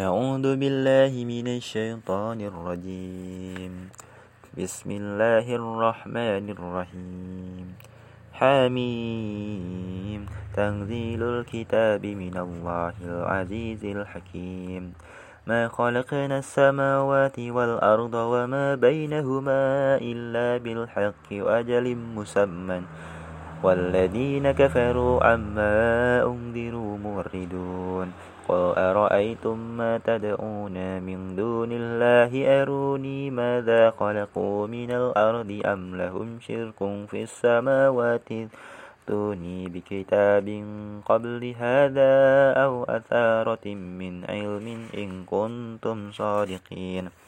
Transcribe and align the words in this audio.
أعوذ 0.00 0.56
بالله 0.56 1.24
من 1.26 1.58
الشيطان 1.58 2.40
الرجيم. 2.40 3.90
بسم 4.58 4.90
الله 4.90 5.54
الرحمن 5.54 6.50
الرحيم. 6.54 7.74
حميم. 8.32 10.26
تنزيل 10.54 11.22
الكتاب 11.22 12.06
من 12.06 12.36
الله 12.38 12.94
العزيز 13.02 13.84
الحكيم. 13.84 14.94
ما 15.46 15.68
خلقنا 15.68 16.38
السماوات 16.38 17.38
والأرض 17.38 18.14
وما 18.14 18.74
بينهما 18.74 19.62
إلا 19.98 20.62
بالحق 20.62 21.28
وأجل 21.32 21.86
مسمى. 21.96 22.82
والذين 23.62 24.52
كفروا 24.52 25.26
عما 25.26 25.74
أنذروا 26.22 26.98
موردون 26.98 28.37
قل 28.48 28.72
أرأيتم 28.76 29.58
ما 29.76 29.98
تدعون 29.98 31.02
من 31.02 31.36
دون 31.36 31.68
الله؟ 31.72 32.62
أروني 32.62 33.30
ماذا 33.30 33.90
خلقوا 33.90 34.66
من 34.66 34.90
الأرض 34.90 35.60
أم 35.64 35.96
لهم 35.96 36.40
شرك 36.40 36.80
في 37.10 37.22
السماوات؟ 37.22 38.28
ائتوني 38.32 39.58
بكتاب 39.68 40.46
قبل 41.06 41.54
هذا 41.58 42.12
أو 42.64 42.84
أثارة 42.84 43.66
من 43.74 44.24
علم 44.24 44.66
إن 44.94 45.24
كنتم 45.24 46.12
صادقين. 46.12 47.27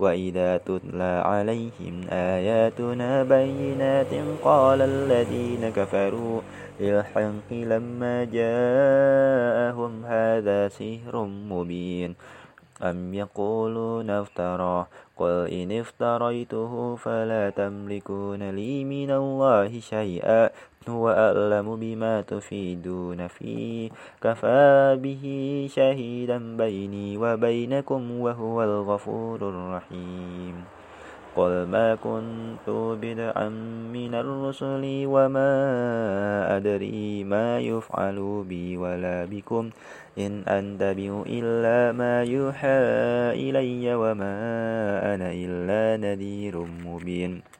وإذا 0.00 0.56
تتلى 0.56 1.22
عليهم 1.24 1.94
آياتنا 2.10 3.22
بينات 3.22 4.12
قال 4.44 4.82
الذين 4.82 5.70
كفروا 5.70 6.40
للحق 6.80 7.50
لما 7.52 8.24
جاءهم 8.24 10.04
هذا 10.04 10.68
سحر 10.68 11.24
مبين 11.24 12.14
أم 12.82 13.14
يقولون 13.14 14.10
افتراه 14.10 14.86
قل 15.16 15.48
إن 15.52 15.72
افتريته 15.72 16.96
فلا 16.96 17.50
تملكون 17.50 18.50
لي 18.50 18.84
من 18.84 19.10
الله 19.10 19.80
شيئا 19.80 20.50
هو 20.88 21.08
أعلم 21.12 21.76
بما 21.76 22.20
تفيدون 22.20 23.26
فيه 23.28 23.90
كفى 24.22 24.96
به 25.02 25.24
شهيدا 25.70 26.56
بيني 26.56 27.16
وبينكم 27.16 28.20
وهو 28.20 28.64
الغفور 28.64 29.40
الرحيم. 29.48 30.64
قل 31.36 31.66
ما 31.68 31.94
كنت 31.94 32.66
بدعا 33.02 33.48
من 33.92 34.14
الرسل 34.14 34.82
وما 35.06 35.52
أدري 36.56 37.24
ما 37.24 37.60
يفعل 37.60 38.44
بي 38.48 38.76
ولا 38.76 39.24
بكم. 39.24 39.70
إن 40.18 40.42
أنتبه 40.48 41.24
إلا 41.26 41.92
ما 41.92 42.24
يوحى 42.24 42.80
إلي 43.36 43.94
وما 43.94 44.34
أنا 45.14 45.28
إلا 45.32 46.00
نذير 46.00 46.56
مبين. 46.56 47.59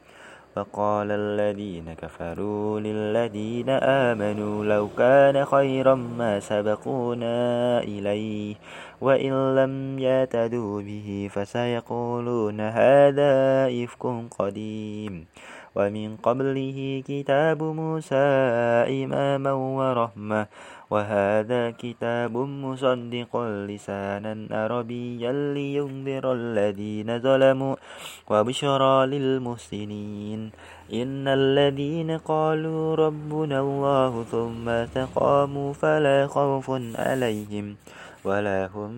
فقال 0.55 1.11
الذين 1.11 1.93
كفروا 1.93 2.79
للذين 2.79 3.69
آمنوا 3.69 4.65
لو 4.65 4.87
كان 4.97 5.45
خيرا 5.45 5.95
ما 5.95 6.39
سبقونا 6.39 7.79
إليه 7.79 8.55
وإن 9.01 9.55
لم 9.55 9.99
يعتدوا 9.99 10.81
به 10.81 11.29
فسيقولون 11.31 12.61
هذا 12.61 13.67
إفك 13.83 14.33
قديم 14.39 15.25
ومن 15.75 16.17
قبله 16.19 17.03
كتاب 17.07 17.63
موسى 17.63 18.27
إماما 18.91 19.51
ورحمة 19.51 20.47
وهذا 20.91 21.71
كتاب 21.71 22.37
مصدق 22.37 23.31
لسانا 23.71 24.33
عربيا 24.51 25.31
لينذر 25.55 26.25
الذين 26.33 27.19
ظلموا 27.19 27.75
وبشرى 28.29 28.95
للمحسنين. 29.05 30.51
إن 30.93 31.27
الذين 31.27 32.17
قالوا 32.17 32.95
ربنا 32.95 33.59
الله 33.59 34.23
ثم 34.23 34.69
استقاموا 34.69 35.73
فلا 35.73 36.27
خوف 36.27 36.67
عليهم 36.99 37.75
ولا 38.27 38.69
هم 38.75 38.93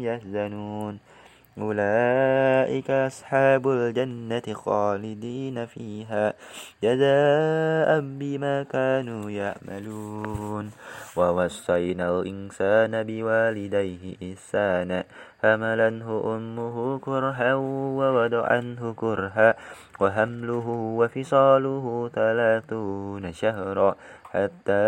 يحزنون. 0.00 1.13
أولئك 1.58 2.90
أصحاب 2.90 3.68
الجنة 3.68 4.42
خالدين 4.54 5.66
فيها 5.66 6.34
جزاء 6.82 8.00
بما 8.00 8.62
كانوا 8.62 9.30
يعملون. 9.30 10.70
ووصينا 11.16 12.20
الإنسان 12.20 13.02
بوالديه 13.02 14.32
إحسانا. 14.32 15.04
حملته 15.42 16.36
أمه 16.36 16.98
كرها 16.98 17.54
ووضعنه 17.54 18.94
كرها. 18.96 19.54
وحمله 20.00 20.68
وفصاله 20.68 22.10
ثلاثون 22.14 23.32
شهرا. 23.32 23.94
حتى 24.24 24.86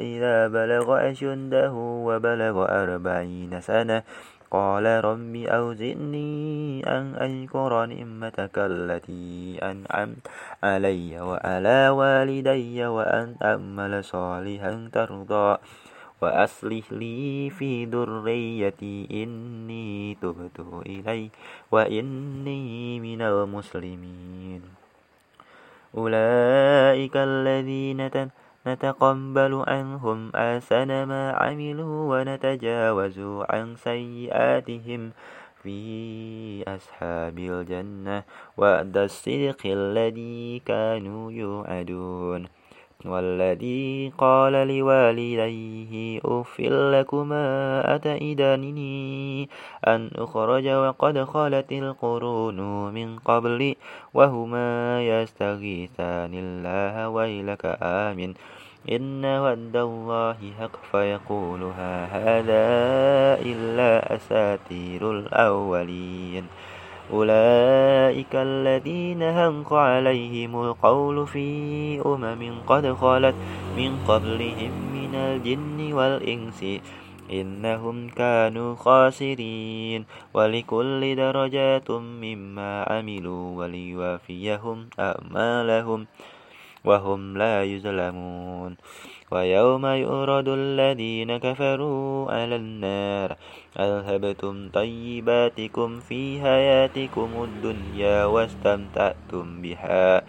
إذا 0.00 0.48
بلغ 0.48 1.10
أشده 1.10 1.72
وبلغ 1.76 2.82
أربعين 2.82 3.60
سنة. 3.60 4.02
قال 4.52 4.84
رب 4.84 5.34
أوزئني 5.36 6.84
أن 6.84 7.16
أشكر 7.16 7.72
نعمتك 7.86 8.56
التي 8.58 9.58
أنعمت 9.62 10.28
علي 10.62 11.20
وعلى 11.20 11.88
والدي 11.88 12.86
وأن 12.86 13.36
أعمل 13.42 14.04
صالحا 14.04 14.72
ترضى 14.92 15.56
وأصلح 16.22 16.92
لي 16.92 17.50
في 17.50 17.84
ذريتي 17.84 19.08
إني 19.10 20.14
تبت 20.20 20.58
إلي 20.86 21.30
وإني 21.72 23.00
من 23.00 23.20
المسلمين. 23.22 24.62
أولئك 25.96 27.16
الذين 27.16 28.10
تنهى 28.10 28.41
نتقبل 28.66 29.64
عنهم 29.66 30.30
أحسن 30.34 31.02
ما 31.02 31.32
عملوا 31.32 32.20
ونتجاوز 32.20 33.18
عن 33.50 33.76
سيئاتهم 33.76 35.10
في 35.62 36.64
أصحاب 36.68 37.38
الجنة 37.38 38.22
وعد 38.56 38.96
الصدق 38.96 39.60
الذي 39.66 40.62
كانوا 40.66 41.32
يوعدون. 41.32 42.62
والذي 43.04 44.12
قال 44.18 44.52
لوالديه 44.52 46.20
أف 46.24 46.60
لكما 46.60 47.46
أتئدانني 47.94 49.48
أن 49.86 50.10
أخرج 50.16 50.68
وقد 50.68 51.24
خلت 51.24 51.72
القرون 51.72 52.58
من 52.94 53.18
قبل 53.18 53.74
وهما 54.14 55.02
يستغيثان 55.02 56.34
الله 56.34 57.08
ويلك 57.08 57.78
آمن 57.82 58.34
إن 58.90 59.24
ود 59.24 59.76
الله 59.76 60.36
حق 60.60 60.76
فيقولها 60.92 61.94
هذا 62.06 62.66
إلا 63.42 64.16
أساتير 64.16 65.10
الأولين 65.10 66.44
أولئك 67.12 68.34
الذين 68.34 69.22
هنق 69.22 69.72
عليهم 69.72 70.62
القول 70.64 71.26
في 71.26 71.48
أمم 72.06 72.52
قد 72.66 72.92
خلت 72.92 73.34
من 73.76 73.98
قبلهم 74.08 74.72
من 74.92 75.14
الجن 75.14 75.92
والإنس 75.92 76.64
إنهم 77.30 78.08
كانوا 78.08 78.76
خاسرين 78.76 80.04
ولكل 80.34 81.16
درجات 81.16 81.90
مما 81.90 82.84
عملوا 82.90 83.56
وليوافيهم 83.58 84.88
أعمالهم 85.00 86.06
وهم 86.84 87.38
لا 87.38 87.64
يظلمون. 87.64 88.76
ويوم 89.32 89.86
يؤرد 89.86 90.48
الذين 90.48 91.36
كفروا 91.36 92.32
على 92.32 92.56
النار. 92.56 93.36
أذهبتم 93.78 94.68
طيباتكم 94.68 96.00
في 96.00 96.40
حياتكم 96.40 97.30
الدنيا 97.44 98.24
واستمتعتم 98.24 99.62
بها. 99.62 100.22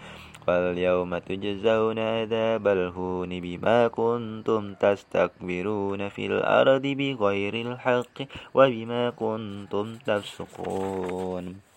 فاليوم 0.46 1.18
تجزون 1.18 1.98
عذاب 1.98 2.68
الهون 2.68 3.40
بما 3.40 3.88
كنتم 3.88 4.74
تستكبرون 4.74 6.08
في 6.08 6.26
الأرض 6.26 6.82
بغير 6.82 7.54
الحق 7.54 8.16
وبما 8.54 9.10
كنتم 9.10 9.86
تفسقون. 10.06 11.73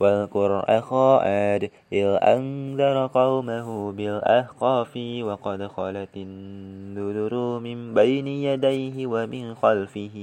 واذكر 0.00 0.64
أخا 0.68 1.18
عاد 1.18 1.70
إذ 1.92 2.06
أنذر 2.22 3.06
قومه 3.06 3.92
بالأحقاف 3.92 4.92
وقد 5.22 5.66
خلت 5.66 6.16
النذر 6.16 7.58
من 7.58 7.94
بين 7.94 8.26
يديه 8.28 9.06
ومن 9.06 9.54
خلفه 9.54 10.16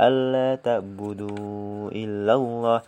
ألا 0.00 0.54
تعبدوا 0.54 1.90
إلا 1.90 2.34
الله 2.34 2.82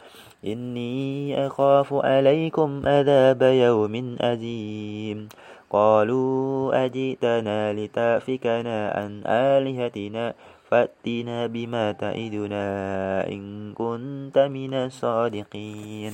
إني 0.46 1.46
أخاف 1.46 1.94
عليكم 1.94 2.82
عذاب 2.86 3.42
يوم 3.42 4.16
أزيم 4.20 5.28
قالوا 5.70 6.84
أجئتنا 6.84 7.72
لتافكنا 7.72 8.90
عن 8.90 9.22
آلهتنا 9.26 10.34
فأتنا 10.70 11.46
بما 11.46 11.92
تعدنا 11.92 12.66
إن 13.28 13.72
كنت 13.74 14.38
من 14.38 14.74
الصادقين. 14.74 16.12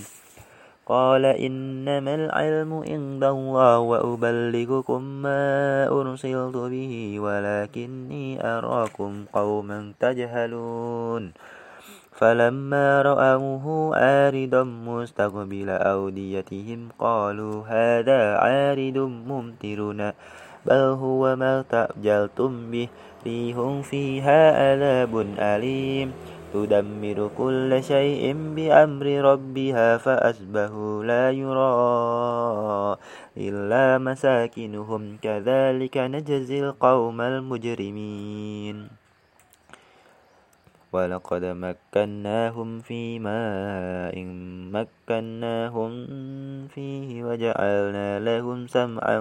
قال 0.87 1.25
إنما 1.25 2.15
العلم 2.15 2.73
عند 2.75 3.25
الله 3.25 3.79
وأبلغكم 3.79 5.03
ما 5.03 5.89
أرسلت 5.89 6.57
به 6.57 6.93
ولكني 7.21 8.47
أراكم 8.47 9.25
قوما 9.33 9.93
تجهلون. 10.01 11.33
فلما 12.13 13.03
رأوه 13.03 13.97
عارضا 13.97 14.63
مستقبل 14.65 15.69
أوديتهم 15.71 16.89
قالوا 16.99 17.57
هذا 17.67 18.37
عارض 18.37 18.99
ممطرنا 18.99 20.15
بل 20.67 20.83
هو 20.99 21.37
ما 21.37 21.65
تأجلتم 21.71 22.71
به. 22.71 22.89
ريح 23.27 23.81
فيها 23.81 24.41
عذاب 24.53 25.27
أليم. 25.39 26.13
تدمر 26.53 27.31
كل 27.39 27.71
شيء 27.83 28.25
بأمر 28.57 29.07
ربها 29.07 29.97
فأصبحوا 29.97 31.05
لا 31.05 31.31
يرى 31.31 32.97
إلا 33.37 33.99
مساكنهم. 33.99 35.17
كذلك 35.23 35.97
نجزي 35.97 36.59
القوم 36.61 37.21
المجرمين. 37.21 39.03
ولقد 40.93 41.45
مكناهم 41.45 42.81
في 42.81 43.19
ماء 43.19 44.17
مكناهم 44.77 45.93
فيه 46.69 47.25
وجعلنا 47.25 48.21
لهم 48.21 48.67
سمعا 48.67 49.21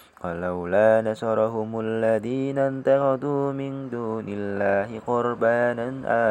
ولولا 0.21 1.01
نصرهم 1.01 1.79
الذين 1.79 2.59
اتخذوا 2.59 3.51
من 3.51 3.89
دون 3.89 4.25
الله 4.29 4.89
قربانا 5.07 5.87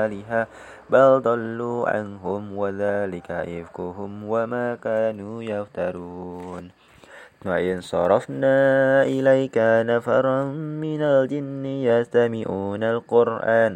آلهة 0.06 0.46
بل 0.90 1.20
ضلوا 1.20 1.80
عنهم 1.90 2.42
وذلك 2.56 3.30
إفكهم 3.30 4.10
وما 4.24 4.74
كانوا 4.74 5.42
يفترون. 5.42 6.70
وإن 7.46 7.80
صرفنا 7.80 8.56
إليك 9.02 9.58
نفرا 9.58 10.44
من 10.84 11.02
الجن 11.02 11.64
يستمعون 11.66 12.82
القرآن 12.84 13.72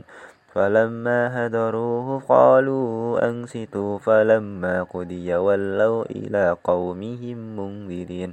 فلما 0.54 1.46
هدروه 1.46 2.20
قالوا 2.28 3.18
أنصتوا 3.28 3.98
فلما 3.98 4.82
قضي 4.82 5.34
ولوا 5.34 6.04
إلى 6.04 6.56
قومهم 6.64 7.38
منذرين. 7.58 8.32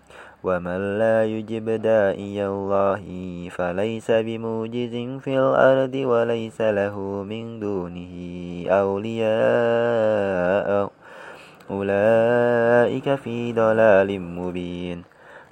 ومن 0.43 0.97
لا 0.97 1.25
يجب 1.25 1.69
داعي 1.69 2.47
الله 2.47 3.03
فليس 3.49 4.11
بموجز 4.11 4.95
في 5.21 5.39
الأرض 5.39 5.95
وليس 5.95 6.61
له 6.61 6.99
من 7.23 7.59
دونه 7.59 8.13
أولياء 8.69 9.31
أولئك 11.71 13.15
في 13.15 13.53
ضلال 13.53 14.21
مبين 14.21 15.03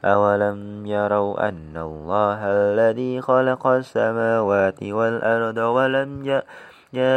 أولم 0.05 0.85
يروا 0.85 1.49
أن 1.49 1.77
الله 1.77 2.39
الذي 2.45 3.21
خلق 3.21 3.67
السماوات 3.67 4.83
والأرض 4.83 5.57
ولم 5.57 6.25
يأ 6.25 6.43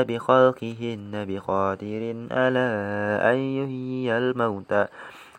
بخلقهن 0.03 1.13
بقادر 1.29 2.03
على 2.31 2.69
أن 3.23 3.37
يحيي 3.37 4.19
الموتى 4.19 4.87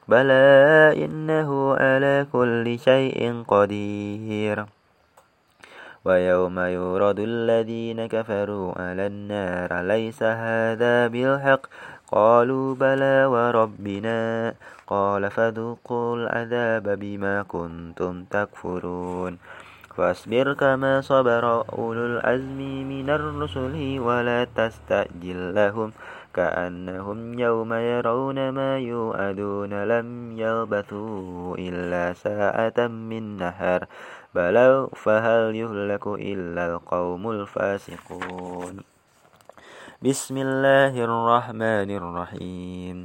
بلى 0.08 1.06
إنه 1.06 1.76
على 1.76 2.28
كل 2.32 2.80
شيء 2.80 3.44
قدير. 3.48 4.66
ويوم 6.06 6.60
يورد 6.60 7.20
الذين 7.20 8.06
كفروا 8.06 8.82
على 8.82 9.08
النار 9.08 9.82
ليس 9.82 10.24
هذا 10.24 11.08
بالحق؟ 11.08 11.62
قالوا 12.12 12.76
بلى 12.76 13.26
وربنا. 13.26 14.54
قال 14.88 15.32
فذوقوا 15.32 16.16
العذاب 16.16 17.00
بما 17.00 17.44
كنتم 17.44 18.24
تكفرون. 18.24 19.38
فاصبر 19.98 20.54
كما 20.54 21.02
صبر 21.02 21.64
أولو 21.78 22.06
العزم 22.06 22.60
من 22.90 23.10
الرسل 23.10 24.00
ولا 24.00 24.48
تستعجل 24.56 25.56
لهم. 25.56 25.92
كأنهم 26.34 27.40
يوم 27.40 27.74
يرون 27.74 28.50
ما 28.50 28.80
يوعدون 28.80 29.74
لم 29.84 30.08
يلبثوا 30.40 31.56
إلا 31.58 32.14
ساعة 32.14 32.88
من 32.88 33.38
نهر 33.38 33.86
بلوا 34.36 34.88
فهل 34.96 35.56
يهلك 35.56 36.08
إلا 36.08 36.66
القوم 36.66 37.32
الفاسقون. 37.32 38.76
بسم 40.02 40.36
الله 40.38 40.94
الرحمن 41.04 41.90
الرحيم. 41.96 42.98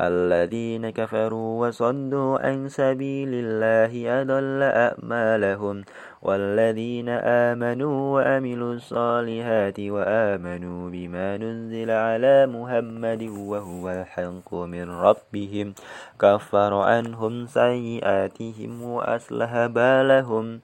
الذين 0.00 0.90
كفروا 0.90 1.66
وصدوا 1.66 2.38
عن 2.38 2.68
سبيل 2.68 3.28
الله 3.34 4.22
أضل 4.22 4.62
أعمالهم. 4.62 5.84
والذين 6.22 7.08
آمنوا 7.08 7.96
وعملوا 8.14 8.74
الصالحات 8.74 9.78
وآمنوا 9.80 10.90
بما 10.90 11.36
نزل 11.36 11.90
على 11.90 12.46
محمد 12.46 13.22
وهو 13.22 13.84
الحق 13.90 14.54
من 14.54 14.90
ربهم 14.90 15.74
كفر 16.18 16.72
عنهم 16.74 17.46
سيئاتهم 17.46 18.82
وأصلح 18.82 19.66
بالهم. 19.66 20.60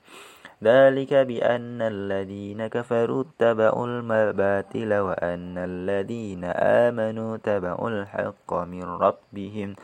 ذلك 0.65 1.15
بأن 1.15 1.83
الذين 1.83 2.67
كفروا 2.67 3.25
اتبعوا 3.25 3.87
الباطل 3.87 4.91
وأن 4.95 5.59
الذين 5.59 6.45
آمنوا 6.89 7.37
اتبعوا 7.37 7.91
الحق 7.91 8.51
من 8.55 8.85
ربهم. 8.85 9.75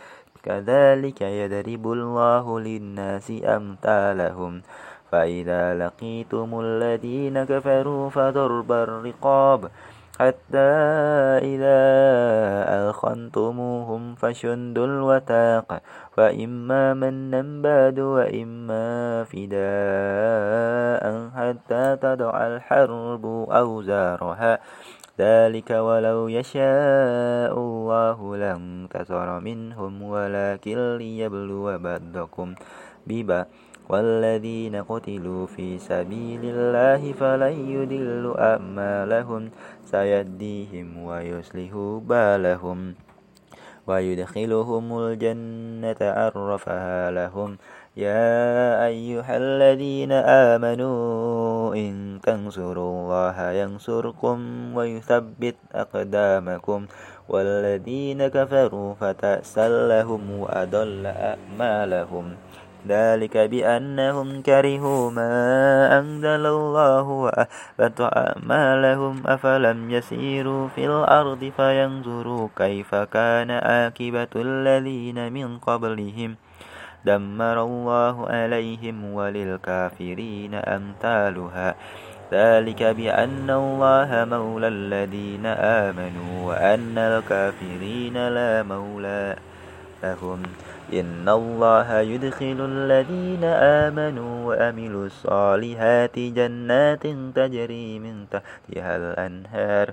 كذلك 0.43 1.21
يضرب 1.21 1.85
الله 1.93 2.61
للناس 2.61 3.29
أمثالهم. 3.45 4.63
فإذا 5.11 5.75
لقيتم 5.75 6.61
الذين 6.61 7.45
كفروا 7.45 8.11
فضرب 8.11 8.73
الرقاب 8.73 9.71
حتى 10.21 10.71
إذا 11.49 11.81
ألخنتموهم 12.79 14.15
فشدوا 14.15 14.87
الوثاق 14.87 15.83
فإما 16.17 16.95
منا 16.95 17.43
بعد 17.63 17.99
وإما 17.99 18.85
فداء 19.25 21.05
حتى 21.37 21.97
تضع 21.97 22.47
الحرب 22.47 23.25
أوزارها. 23.51 24.59
ذلك 25.21 25.71
ولو 25.71 26.29
يشاء 26.29 27.53
الله 27.53 28.37
لانتصر 28.37 29.41
منهم 29.41 30.03
ولكن 30.03 30.97
ليبلو 30.97 31.79
بعضكم 31.79 32.55
ببعض 33.07 33.47
والذين 33.91 34.87
قتلوا 34.87 35.47
في 35.47 35.79
سبيل 35.79 36.41
الله 36.45 37.13
فلن 37.13 37.55
يدل 37.75 38.35
أعمالهم 38.39 39.51
سيديهم 39.83 40.87
ويصلح 41.03 41.73
بالهم. 42.07 42.95
ويدخلهم 43.87 44.85
الجنة 44.99 46.01
عرفها 46.01 47.11
لهم. 47.11 47.59
يا 47.97 48.87
أيها 48.87 49.37
الذين 49.37 50.13
آمنوا 50.53 51.75
إن 51.75 52.21
تنصروا 52.23 52.91
الله 53.03 53.51
ينصركم 53.51 54.39
ويثبت 54.77 55.57
أقدامكم. 55.75 56.81
والذين 57.29 58.29
كفروا 58.29 58.95
فتأسا 58.95 59.67
لهم 59.89 60.23
وأضل 60.39 61.07
أعمالهم. 61.07 62.27
ذلك 62.89 63.37
بأنهم 63.37 64.43
كرهوا 64.43 65.11
ما 65.11 65.35
أنزل 65.99 66.47
الله 66.47 67.03
وأحبط 67.03 68.01
أعمالهم 68.01 69.23
أفلم 69.27 69.91
يسيروا 69.91 70.69
في 70.69 70.87
الأرض 70.87 71.53
فينظروا 71.57 72.49
كيف 72.57 72.95
كان 72.95 73.51
عاقبة 73.51 74.33
الذين 74.37 75.33
من 75.33 75.59
قبلهم. 75.59 76.37
دمر 77.05 77.65
الله 77.65 78.27
عليهم 78.29 79.15
وللكافرين 79.15 80.55
أمثالها. 80.55 81.75
ذلك 82.33 82.83
بأن 82.83 83.51
الله 83.51 84.11
مولى 84.31 84.69
الذين 84.69 85.47
آمنوا 85.47 86.49
وأن 86.49 86.99
الكافرين 86.99 88.29
لا 88.29 88.63
مولى 88.63 89.37
لهم. 90.03 90.43
إن 90.93 91.29
الله 91.29 92.01
يدخل 92.01 92.59
الذين 92.61 93.45
آمنوا 93.85 94.47
وأملوا 94.47 95.07
الصالحات 95.07 96.19
جنات 96.19 97.07
تجري 97.35 97.99
من 97.99 98.27
تحتها 98.31 98.97
الأنهار 98.97 99.93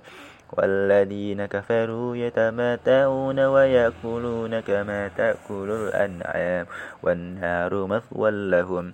والذين 0.53 1.45
كفروا 1.45 2.15
يتمتعون 2.15 3.39
ويأكلون 3.39 4.59
كما 4.59 5.07
تأكل 5.07 5.69
الأنعام 5.71 6.65
والنار 7.03 7.85
مثوى 7.85 8.31
لهم 8.31 8.93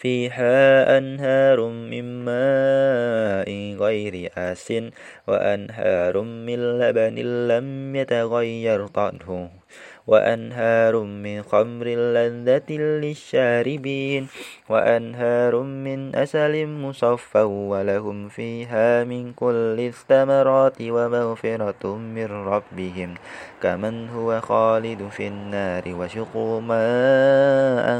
فيها 0.00 0.98
أنهار 0.98 1.60
من 1.68 2.24
ماء 2.24 3.50
غير 3.76 4.32
آس 4.36 4.72
وأنهار 5.28 6.20
من 6.20 6.78
لبن 6.80 7.14
لم 7.48 7.96
يتغير 7.96 8.86
طعمه 8.86 9.50
وأنهار 10.06 10.94
من 10.98 11.42
خمر 11.42 11.86
لذة 11.86 12.72
للشاربين 12.72 14.26
وأنهار 14.68 15.62
من 15.62 16.16
أسل 16.16 16.66
مصفى 16.66 17.42
ولهم 17.42 18.28
فيها 18.28 19.04
من 19.04 19.32
كل 19.32 19.76
الثمرات 19.78 20.80
ومغفرة 20.82 21.96
من 21.96 22.26
ربهم 22.26 23.14
كمن 23.62 24.08
هو 24.08 24.40
خالد 24.40 25.08
في 25.08 25.28
النار 25.28 25.82
وشقوا 25.86 26.60
ماء 26.60 27.99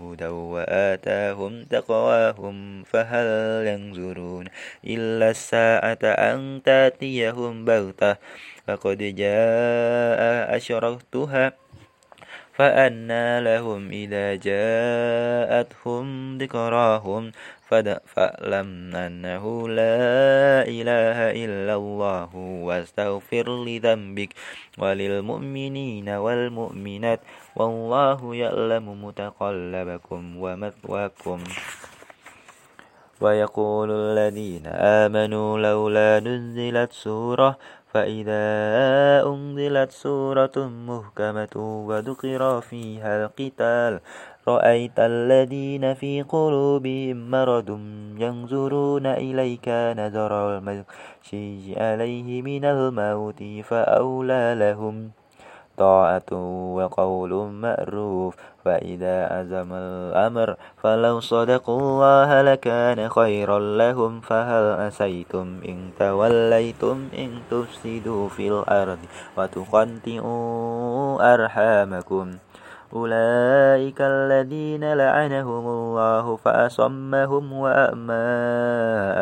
هدى 0.00 0.26
وآتاهم 0.26 1.64
تقواهم 1.64 2.82
فهل 2.82 3.26
ينظرون 3.66 4.44
إلا 4.84 5.30
الساعة 5.30 5.98
أن 6.04 6.62
تأتيهم 6.64 7.64
بغتة 7.64 8.16
فقد 8.66 8.98
جاء 8.98 10.56
أشرفتها 10.56 11.52
فأنى 12.56 13.40
لهم 13.40 13.90
إذا 13.90 14.34
جاءتهم 14.34 16.38
ذكراهم 16.38 17.32
فاعلم 17.66 18.96
أنه 18.96 19.44
لا 19.68 19.98
إله 20.62 21.18
إلا 21.44 21.74
الله 21.74 22.30
واستغفر 22.36 23.46
لذنبك 23.64 24.30
وللمؤمنين 24.78 26.08
والمؤمنات 26.08 27.20
والله 27.56 28.34
يعلم 28.34 29.04
متقلبكم 29.04 30.22
ومثواكم. 30.36 31.38
ويقول 33.20 33.90
الذين 33.90 34.66
آمنوا 34.66 35.58
لولا 35.58 36.20
نزلت 36.20 36.92
سورة 36.92 37.58
فإذا 37.96 38.44
أنزلت 39.26 39.90
سورة 39.90 40.56
مهكمة 40.68 41.54
وذكر 41.88 42.60
فيها 42.60 43.24
القتال 43.24 44.00
رأيت 44.48 44.98
الذين 44.98 45.94
في 45.94 46.22
قلوبهم 46.22 47.30
مرض 47.30 47.70
ينظرون 48.18 49.06
إليك 49.06 49.68
نظر 49.98 50.32
المغشي 50.58 51.80
عليه 51.80 52.42
من 52.42 52.64
الموت 52.64 53.42
فأولى 53.64 54.54
لهم 54.58 55.10
طاعة 55.76 56.32
وقول 56.76 57.32
مأروف 57.34 58.36
فإذا 58.64 59.16
عزم 59.32 59.72
الأمر 59.72 60.56
فلو 60.82 61.20
صدقوا 61.20 61.80
الله 61.80 62.42
لكان 62.42 63.08
خيرا 63.08 63.58
لهم 63.58 64.20
فهل 64.20 64.64
أسيتم 64.86 65.60
إن 65.68 65.90
توليتم 65.98 67.08
إن 67.18 67.30
تفسدوا 67.50 68.28
في 68.28 68.48
الأرض 68.48 68.98
وتقنطئوا 69.38 71.34
أرحامكم 71.34 72.30
أولئك 72.94 74.00
الذين 74.00 74.94
لعنهم 74.94 75.64
الله 75.66 76.36
فأصمهم 76.36 77.52
وأما 77.52 78.24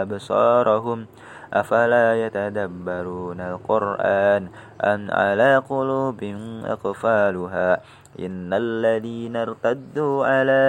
أبصارهم 0.02 1.06
أفلا 1.52 2.26
يتدبرون 2.26 3.40
القرآن 3.40 4.48
أن 4.84 5.10
على 5.10 5.56
قلوب 5.56 6.20
أقفالها 6.64 7.80
إن 8.20 8.52
الذين 8.52 9.36
ارتدوا 9.36 10.26
على 10.26 10.64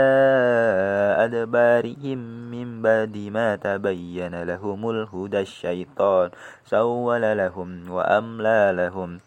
أدبارهم 1.25 2.17
من 2.51 2.81
بعد 2.81 3.17
ما 3.17 3.55
تبين 3.55 4.43
لهم 4.43 4.89
الهدى 4.89 5.39
الشيطان 5.39 6.29
سول 6.65 7.37
لهم 7.37 7.91
وأملى 7.91 8.71
لهم 8.75 9.19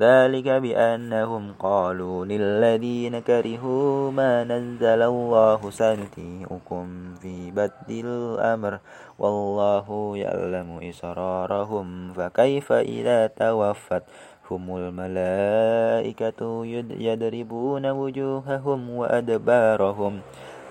ذلك 0.00 0.48
بأنهم 0.48 1.52
قالوا 1.58 2.24
للذين 2.24 3.18
كرهوا 3.18 4.10
ما 4.10 4.44
نزل 4.44 5.02
الله 5.02 5.70
سنتيئكم 5.70 7.14
في 7.14 7.50
بدل 7.50 8.06
الأمر 8.06 8.78
والله 9.18 10.12
يعلم 10.16 10.78
إسرارهم 10.82 12.12
فكيف 12.12 12.72
إذا 12.72 13.26
توفت 13.26 14.02
هم 14.50 14.76
الملائكة 14.76 16.66
يضربون 16.98 17.86
وجوههم 17.90 18.90
وأدبارهم 18.90 20.20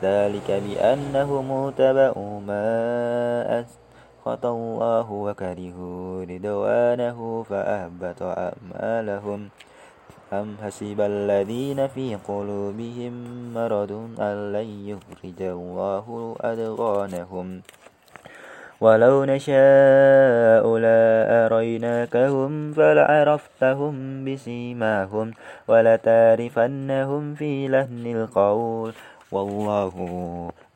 ذلك 0.04 0.52
بأنهم 0.52 1.70
تبعوا 1.70 2.40
ما 2.40 3.60
أسخط 4.28 4.46
الله 4.46 5.08
وكرهوا 5.12 6.24
رضوانه 6.28 7.20
فأهبط 7.50 8.22
أعمالهم. 8.24 9.40
أم 10.34 10.48
حسب 10.64 11.00
الذين 11.02 11.88
في 11.88 12.16
قلوبهم 12.20 13.14
مرض 13.56 13.92
أن 14.20 14.52
لن 14.52 14.70
يخرج 14.92 15.40
الله 15.42 16.36
أدغانهم 16.42 17.48
ولو 18.82 19.26
نشاء 19.26 20.78
لأريناكهم 20.78 22.74
فلعرفتهم 22.74 24.26
بسيماهم 24.26 25.34
ولتعرفنهم 25.68 27.36
في 27.36 27.68
لهن 27.68 28.06
القول 28.16 28.94
والله 29.32 29.94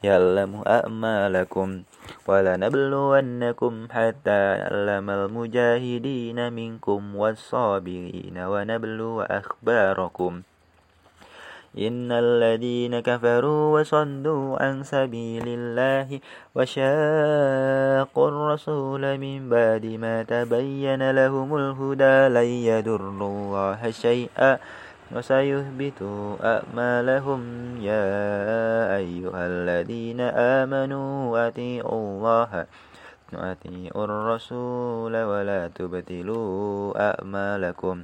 يعلم 0.04 0.62
أعمالكم 0.68 1.82
ولنبلونكم 2.28 3.88
حتى 3.92 4.40
يعلم 4.58 5.10
المجاهدين 5.10 6.54
منكم 6.54 7.16
والصابرين 7.16 8.38
ونبلو 8.38 9.22
أخباركم 9.22 10.42
إن 11.78 12.12
الذين 12.12 13.00
كفروا 13.00 13.80
وصدوا 13.80 14.64
عن 14.64 14.84
سبيل 14.84 15.44
الله 15.48 16.20
وشاقوا 16.56 18.28
الرسول 18.28 19.18
من 19.18 19.50
بعد 19.50 19.86
ما 19.86 20.24
تبين 20.24 21.12
لهم 21.12 21.56
الهدى 21.56 22.18
لن 22.28 22.50
يضروا 22.68 23.12
الله 23.12 23.92
شيئا 23.92 24.60
وسيهبط 25.16 26.00
أعمالهم 26.44 27.42
يا 27.82 28.08
أيها 28.98 29.42
الذين 29.48 30.22
آمنوا 30.22 31.48
أطيعوا 31.48 32.00
الله 32.00 32.66
وأطيعوا 33.34 34.04
الرسول 34.06 35.16
ولا 35.24 35.68
تبتلوا 35.76 36.92
أعمالكم 37.10 38.04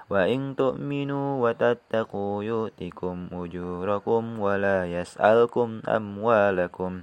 وإن 0.11 0.55
تؤمنوا 0.59 1.29
وتتقوا 1.39 2.43
يؤتكم 2.43 3.17
أجوركم 3.31 4.39
ولا 4.39 4.85
يسألكم 4.85 5.81
أموالكم. 5.87 7.01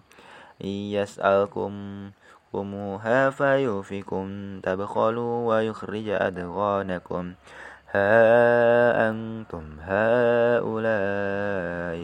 إن 0.65 0.69
يسألكم 0.69 1.73
كموها 2.53 3.31
فيوفكم 3.31 4.27
تبخلوا 4.61 5.35
ويخرج 5.49 6.09
أدغانكم. 6.09 7.33
ها 7.95 9.09
أنتم 9.09 9.65
هؤلاء 9.81 10.77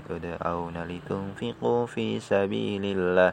تدعون 0.09 0.77
لتنفقوا 0.89 1.87
في 1.87 2.21
سبيل 2.21 2.85
الله. 2.85 3.33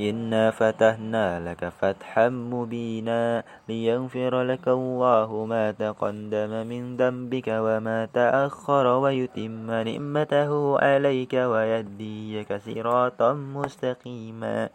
إنا 0.00 0.50
فتحنا 0.50 1.50
لك 1.50 1.68
فتحا 1.68 2.28
مبينا 2.28 3.42
ليغفر 3.68 4.42
لك 4.42 4.68
الله 4.68 5.44
ما 5.44 5.70
تقدم 5.70 6.66
من 6.66 6.96
ذنبك 6.96 7.48
وما 7.48 8.08
تأخر 8.14 8.86
ويتم 8.86 9.70
نعمته 9.70 10.78
عليك 10.78 11.34
ويهديك 11.34 12.50
صراطا 12.56 13.32
مستقيما 13.32 14.68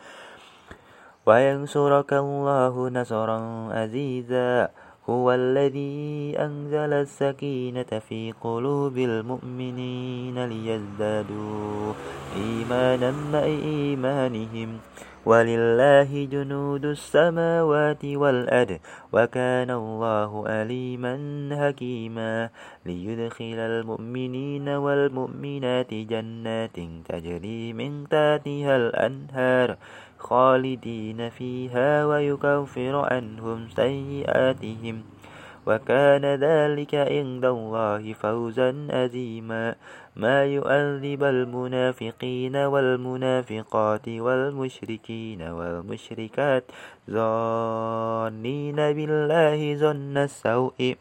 وينصرك 1.25 2.13
الله 2.13 2.89
نصرا 2.89 3.39
عزيزا 3.71 4.69
هو 5.09 5.31
الذي 5.31 6.35
أنزل 6.39 6.93
السكينة 6.93 7.91
في 8.07 8.33
قلوب 8.41 8.97
المؤمنين 8.97 10.45
ليزدادوا 10.45 11.93
إيمانا 12.35 13.11
مع 13.11 13.43
إيمانهم 13.43 14.79
ولله 15.25 16.25
جنود 16.25 16.85
السماوات 16.85 18.05
والأرض 18.05 18.79
وكان 19.13 19.71
الله 19.71 20.43
أليما 20.47 21.15
حكيما 21.51 22.49
ليدخل 22.85 23.59
المؤمنين 23.59 24.69
والمؤمنات 24.69 25.93
جنات 25.93 26.77
تجري 27.09 27.73
من 27.73 28.03
تحتها 28.03 28.75
الأنهار 28.75 29.77
خالدين 30.19 31.29
فيها 31.29 32.05
ويكفر 32.05 32.95
عنهم 32.95 33.69
سيئاتهم 33.69 35.12
وكان 35.65 36.25
ذلك 36.25 36.95
عند 36.95 37.45
الله 37.45 38.13
فوزا 38.13 38.87
أزيما 38.89 39.75
ما 40.15 40.45
يؤذب 40.45 41.23
المنافقين 41.23 42.55
والمنافقات 42.55 44.07
والمشركين 44.09 45.41
والمشركات 45.41 46.63
ظانين 47.09 48.75
بالله 48.75 49.75
ظن 49.75 50.17
السوء 50.17 50.95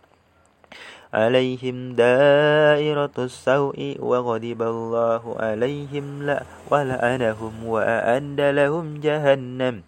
عليهم 1.13 1.93
دائرة 1.93 3.17
السوء 3.19 3.97
وغضب 4.01 4.63
الله 4.63 5.23
عليهم 5.41 6.23
لا 6.23 6.43
ولعنهم 6.71 7.55
وأعد 7.67 8.41
لهم 8.41 9.01
جهنم 9.01 9.83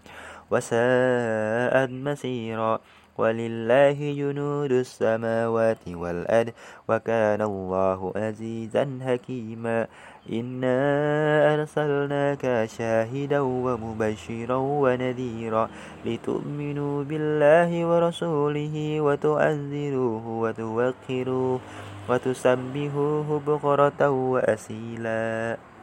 وساءت 0.50 1.90
مسيرا. 1.90 2.80
ولله 3.18 3.98
جنود 4.14 4.72
السماوات 4.72 5.88
والأرض 5.88 6.52
وكان 6.88 7.42
الله 7.42 8.12
عزيزا 8.16 8.98
حكيما. 9.06 9.86
إنا 10.32 10.78
أرسلناك 11.54 12.68
شاهدا 12.78 13.40
ومبشرا 13.40 14.56
ونذيرا 14.56 15.68
لتؤمنوا 16.04 17.04
بالله 17.04 17.70
ورسوله 17.86 19.00
وتعزروه 19.00 20.26
وتوقروه 20.28 21.60
وتسبحوه 22.08 23.40
بكرة 23.46 24.10
وأسيلا 24.10 25.56